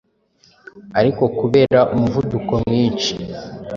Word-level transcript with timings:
ariko 0.99 1.23
kubera 1.37 1.79
umuvuduko 1.93 2.53
mwinshi 2.65 3.13